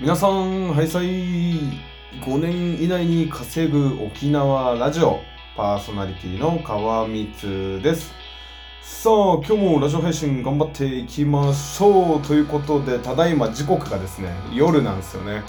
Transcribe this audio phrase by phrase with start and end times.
[0.00, 1.06] 皆さん、はいさい。
[1.08, 5.18] 5年以内に稼ぐ沖縄ラジオ
[5.56, 8.12] パーソナリティの川光です。
[8.80, 12.22] さあ、今日もラジオ配信頑張っていきましょう。
[12.22, 15.42] ということで、ただいま時刻がですね、夜なんですよね。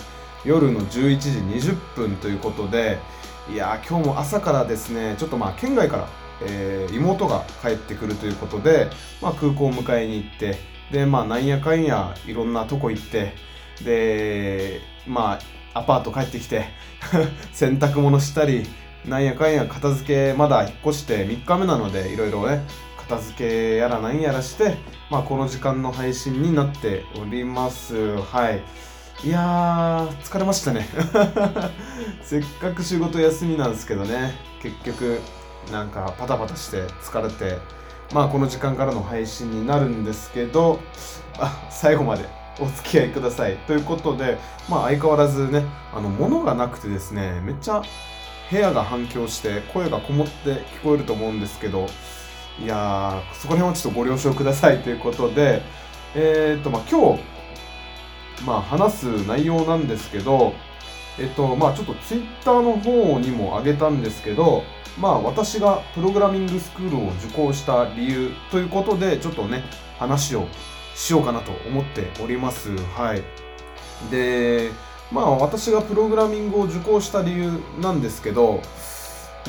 [0.43, 1.29] 夜の11時
[1.69, 2.97] 20分ということで、
[3.53, 6.07] いやー、今日も朝からですね、ちょっとまあ、県外から、
[6.41, 8.89] えー妹が帰ってくるということで、
[9.21, 10.57] まあ、空港を迎えに行って、
[10.91, 13.47] で、まあ、なんやかんや、いろんなとこ行って、
[13.83, 15.39] で、ま
[15.73, 16.65] あ、アパート帰ってきて、
[17.53, 18.67] 洗濯物したり、
[19.05, 22.65] なんやかんや片付け、まだ引っ越して3日目なので、いろいろね、
[22.97, 24.77] 片付けやらなんやらして、
[25.09, 28.17] まあ、この時間の配信になっております。
[28.17, 28.61] はい。
[29.23, 30.87] いやー、疲れましたね。
[32.23, 35.19] せっかく仕事休みなんですけどね、結局、
[35.71, 37.57] なんかパタパタして疲れて、
[38.13, 40.79] まあこの時間からの配信になるんですけど、
[41.37, 43.57] あ、最後までお付き合いください。
[43.67, 44.37] ということで、
[44.69, 47.81] まあ相変わらずね、あの、物がなくてですね、めっちゃ
[48.51, 51.87] 部屋が反響して声がこもって聞こえると思うんですけど、
[52.59, 55.61] いやー、そこら辺はちょっとご了承くださいということで、
[56.15, 57.23] えー、っと、まあ今日、
[58.45, 60.53] まあ話す内容なんですけど、
[61.19, 64.63] えっと、まあちょっとツイッターの方にも上げたんですけど、
[64.97, 69.63] まあ私がプログラミングスクールを受講した理由ということで、ちょっとね、
[69.97, 70.47] 話を
[70.99, 72.75] しようかなと思っております。
[72.75, 73.23] はい。
[74.11, 74.69] で、
[75.11, 78.61] まあ私がプログラミングを受講した理由なんですけど、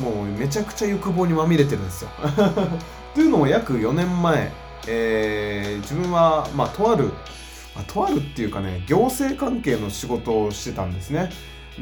[0.00, 2.10] もうめちゃくちゃ欲望にまみれてるんですよ。
[3.14, 4.52] というのも約4年前、
[4.86, 7.06] えー自分は、まあ、とある、
[7.74, 11.30] まあ、とあるっていうかね、行政関係の仕事をしてたんですね。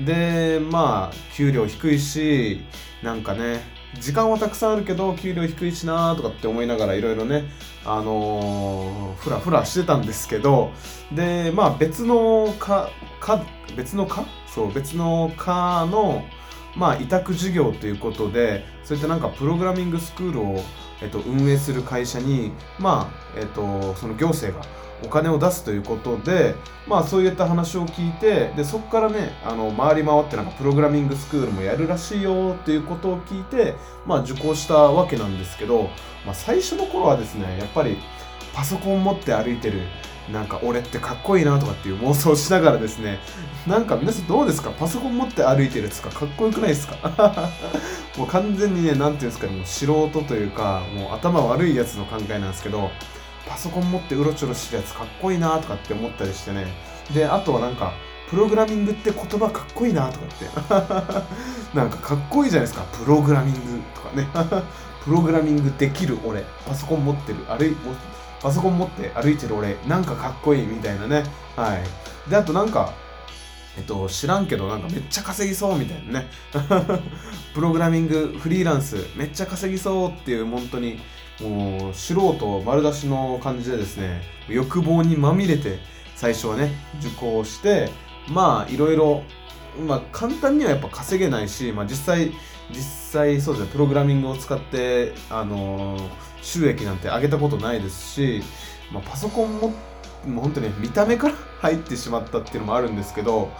[0.06, 2.62] で、まあ、給料低いし、
[3.02, 3.60] なんかね、
[4.00, 7.44] 時間はたくさんあるけど、給料低いしなーとかって思いながらいろいろね、
[7.84, 10.70] あのーふらふらしてたんですけど、
[11.12, 12.90] で、まあ別のか、
[13.20, 13.44] か、
[13.76, 16.24] 別の課そう、別の課の、
[16.74, 20.62] まあ委託事業ということで、そういったなんかプログラミングスクールを、
[21.02, 24.66] えっと、運営する会社に、まあ、えっと、その行政が
[25.04, 26.54] お金を出すということで、
[26.86, 33.74] まあそういった話を聞いて、で、そこからね、あの、回り回ってなんかプログラミングスクールもやるらしいよっていうことを聞いて、
[34.06, 35.90] まあ受講したわけなんですけど、
[36.24, 37.98] まあ最初の頃はですね、やっぱり
[38.54, 39.80] パソコン持って歩いてる、
[40.32, 43.18] なんか俺ってかっこいいなとかっていう妄想しながらですね、
[43.66, 44.70] なんか皆さんどうですか？
[44.70, 46.96] パソコン持って歩いてるやつかかっこよくないですか？
[48.16, 52.90] もう完全にね、なんていうんですかね、もう素人というか、もう頭悪いやつの考えなんですけど、
[53.48, 56.66] パソコン持ってうろちょろしてるやつかっこいいなとかって思ったりしてね。
[57.14, 57.92] で、あとはなんか、
[58.28, 60.44] プログラミングって言葉かっこいいなとかって。
[61.74, 62.84] なんかかっこいいじゃないですか。
[63.04, 63.60] プログラミング
[63.94, 64.28] とかね。
[65.02, 66.44] プログラミングできる俺。
[66.66, 67.38] パソコン持ってる。
[67.48, 67.74] 歩い、
[68.40, 69.76] パソコン持って歩いてる俺。
[69.86, 71.24] なんかかっこいいみたいなね。
[71.56, 72.30] はい。
[72.30, 72.92] で、あとなんか、
[73.78, 76.28] えっと、知らんけどなんかめっちゃ稼ぎそうみたいなね。
[77.54, 81.00] プログラミングフリーランスめっちゃ稼ぎそうっていう本当に
[81.40, 85.78] もう素人丸出しの感じでですね欲望にまみれて
[86.16, 87.90] 最初はね受講して
[88.28, 89.22] まあいろいろ
[89.86, 92.32] まあ簡単にはやっぱ稼げないし、まあ、実際
[92.70, 98.42] 実際そうですねプログラミングを使ってあのー収益なんて上げたことないですし、
[98.92, 99.72] まあ、パソコンも
[100.26, 103.50] もう本当に見た目から入ってしまったっていうのもあるんですけど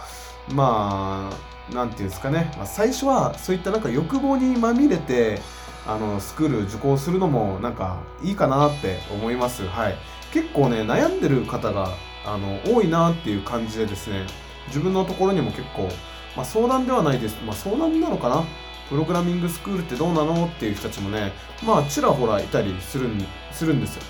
[0.49, 1.29] ま
[1.71, 5.39] あなんていうんですかね、まあ、最初はそういったなんか欲望にまみれて
[5.85, 9.65] あのスクール受講するのもなんかいいかなって思います。
[9.65, 9.95] はい。
[10.31, 11.89] 結構ね悩んでる方が
[12.25, 14.25] あの多いなっていう感じでですね
[14.67, 15.89] 自分のところにも結構、
[16.35, 17.37] まあ、相談ではないです。
[17.43, 18.43] まあ相談なのかな
[18.89, 21.31] プログラミングスクールってどうなのっていう人たちもね
[21.63, 24.03] まあちらほらいたりするんするんですよ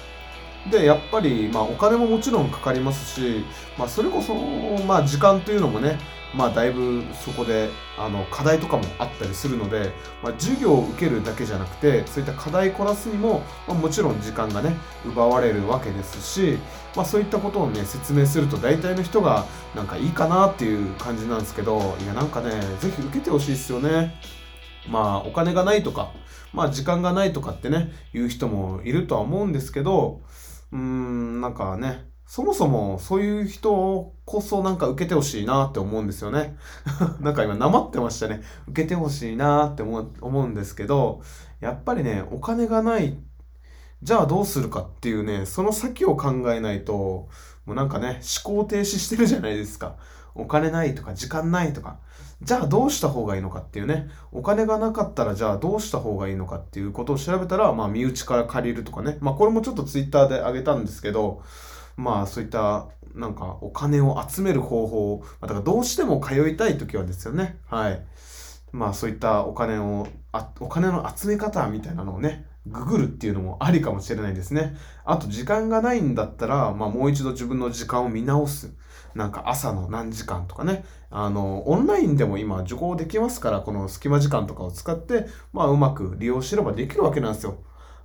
[0.69, 3.45] でやっぱり、まあ、お金ももちろんかかりますし、
[3.77, 4.33] まあ、それこそ、
[4.85, 5.97] まあ、時間というのもね、
[6.35, 9.91] まあ、だいぶそこであの課題とかもあったりするので、
[10.21, 14.75] まあ、授業を受けるだけじゃなくてそういった課題こなすにも、まあ、もちろん時間がね
[15.05, 16.57] 奪われるわけですし、
[16.95, 19.45] まあ、そういったことをね説明すると大体の人が
[19.75, 24.38] なんかいいかなっていう感じなんですけどいやなんかねぜひ受けてほしいですよね。
[24.89, 26.11] まあお金がないとか、
[26.53, 30.21] まあ時間がないとかってね、言う人もいるとは思うんですけど、
[30.71, 36.57] うーん、なんかね、そもそもそういう人こそなんか受けてほしいなって思うんですよね。
[37.21, 38.41] なんか今なまってましたね。
[38.67, 41.21] 受けてほしいなって思う思うんですけど、
[41.59, 43.17] やっぱりね、お金がない、
[44.03, 47.29] じゃあどうするかっていうね、その先を考えないと、
[47.65, 49.95] もうなんかね、思考停止してるじゃないですか。
[50.39, 51.97] お金ないとか時間ないとか。
[52.41, 54.07] じゃあどうした方がいいのかっていうね。
[54.31, 59.17] お金がなかったらじゃあどうした方がいいのかっていうことを調べたら、まあ身内から借りるとかね。
[59.19, 61.43] まあこれもちょっとツイッターで上げたんですけど、
[61.97, 67.57] まあそういったなんかお金を集める方法、だからどうしても通いたい時はですよね。
[67.67, 68.01] はい。
[68.71, 74.75] まあそういったお金を、あお金の集め方みたいなのをね、ググるっていうのもありかもしれないですね。
[75.05, 78.73] あと時間がないんだったら、まあもう一度自分の時間を見直す。
[79.15, 80.85] なんか朝の何時間とかね。
[81.09, 87.57] あの、オンラインでも今受講できますから、この隙間時間とかを使って、まあうまく利用すればできるわけなんですよ。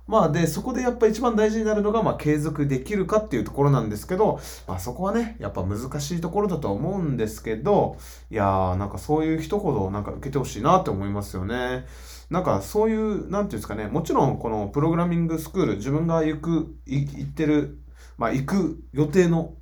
[0.07, 7.97] まあで、そこでやっぱ一番大事になるのが、まあ継続できるかっていうところなんですけど、まあそこはね、やっぱ難しいところだとは思うんですけど、
[8.29, 11.85] いやー、なんかそういう人ほどなんか受けてほしいなって思いますよね。
[12.29, 17.79] なんかそういう、なんていうんですかね、もちろんこのプログラミングスクール、自分が行く、行ってる、
[18.17, 19.55] まあ行く予定の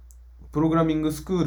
[0.51, 1.43] プログラミングスクー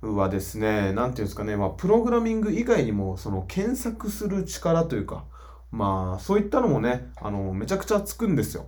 [0.00, 5.24] ルはですね、なんていうんですかね、まあプログラミング以外にもその検索する力というか、
[5.70, 8.66] まあ、そういったのもね、あの、めちゃくちゃつくんですよ。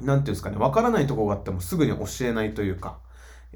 [0.00, 3.00] 何ていうんですかね、わからないとこがあってもすぐに教えないというか、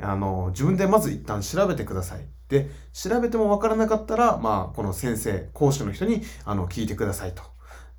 [0.00, 2.26] あの、自分でまず一旦調べてください。
[2.48, 7.42] で、調べてもわからなかったら、まあ、この先生、講師の人に、あの、聞いてくださいと。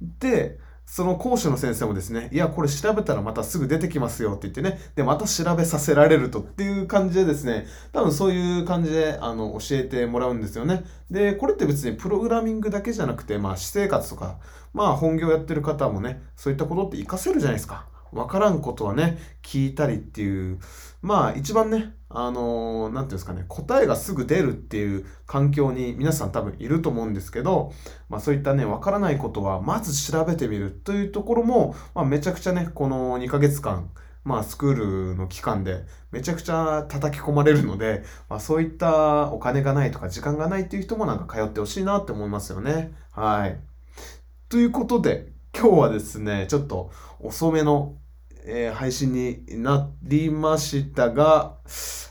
[0.02, 0.60] で、
[0.94, 10.84] その講師の先生もですね、いや、これ調べたらまたすぐ出てきますよって言ってね、で、また調べさせられるとっていう感じでですね、多分そういう感じで、あの、教えてもらうんですよね。
[11.10, 14.38] で、これって別にプログラミングだけじゃなくて、まあ、私生活とか、
[14.72, 17.88] まあ、本業やってる方もね、そういったことって活かせるじゃないですか。
[18.14, 20.60] わからんことはね、聞いたりっていう、
[21.02, 27.74] まあ一番ね、あのー、ていうんですかね、答えがすぐ出るっていう環境に皆さん多分いると思うんですけど、
[28.10, 33.90] まあそういったね、わからないことはまず調べてみるというところも、まあめちゃくちゃね、この2ヶ月間、
[34.24, 42.94] まあスクールの期間でめちゃくちゃ叩き込まれるので、まあそういったお金がないとか時間がないっていう人もなんか通ってほしいなって思いますよね。
[43.12, 43.60] はい。
[44.50, 47.96] ということで、今日はですね、ちょっと遅めの
[48.46, 51.58] えー、配信になりましたが、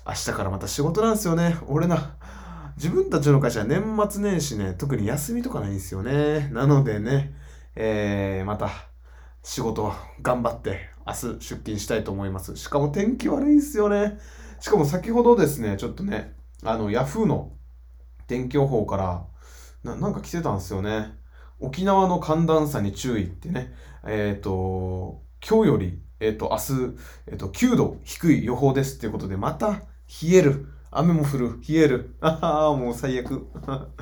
[0.07, 1.57] 明日からまた仕事なんですよね。
[1.67, 2.17] 俺な、
[2.77, 6.49] 自分たちの会社は年末年始ね、特に休みとかないんですよね。
[6.53, 7.35] なのでね、
[7.77, 8.71] えー、また
[9.43, 9.93] 仕事
[10.23, 12.57] 頑張って明日出勤したいと思います。
[12.57, 14.19] しかも天気悪いんですよね。
[14.59, 17.53] しかも先ほどですね、ちょっとね、あの、ヤフーの
[18.27, 19.27] 天気予報から
[19.85, 21.13] な、なんか来てたんですよね。
[21.61, 23.75] 沖縄の寒暖差に注意ってね、
[24.07, 26.97] えっ、ー、と、今日よりえっ、ー、と、明日、
[27.27, 29.83] えっ、ー、と、9度低い予報ですっていうことで、また
[30.23, 30.67] 冷える。
[30.93, 31.59] 雨も降る。
[31.69, 32.15] 冷える。
[32.23, 33.49] ああ、もう最悪。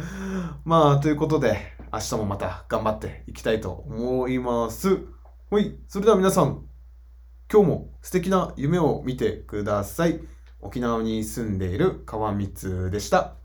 [0.65, 1.59] まあ、ということで、
[1.93, 4.99] 明日もまた頑張っていきたいと思います。
[5.51, 5.79] はい。
[5.89, 6.67] それでは皆さん、
[7.51, 10.21] 今日も素敵な夢を見てください。
[10.61, 13.40] 沖縄に住んでいる川光でした。